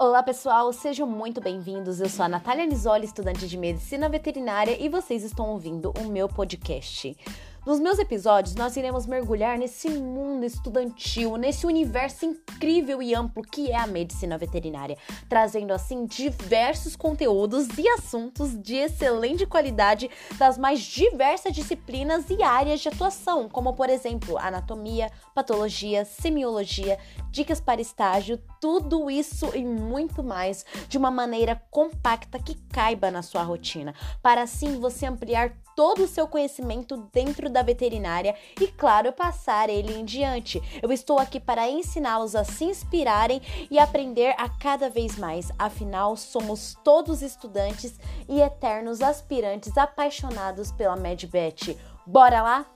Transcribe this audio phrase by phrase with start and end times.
[0.00, 2.00] Olá pessoal, sejam muito bem-vindos.
[2.00, 6.28] Eu sou a Natália Nisoli, estudante de Medicina Veterinária, e vocês estão ouvindo o meu
[6.28, 7.16] podcast.
[7.66, 13.70] Nos meus episódios, nós iremos mergulhar nesse mundo estudantil, nesse universo incrível e amplo que
[13.70, 14.96] é a medicina veterinária,
[15.28, 20.08] trazendo assim diversos conteúdos e assuntos de excelente qualidade
[20.38, 26.98] das mais diversas disciplinas e áreas de atuação, como por exemplo anatomia, patologia, semiologia,
[27.30, 33.20] dicas para estágio, tudo isso e muito mais de uma maneira compacta que caiba na
[33.20, 39.12] sua rotina, para assim você ampliar todo o seu conhecimento dentro da veterinária e, claro,
[39.12, 40.60] passar ele em diante.
[40.82, 45.52] Eu estou aqui para ensiná-los a se inspirarem e aprender a cada vez mais.
[45.56, 47.96] Afinal, somos todos estudantes
[48.28, 51.78] e eternos aspirantes apaixonados pela MedBet.
[52.04, 52.66] Bora lá?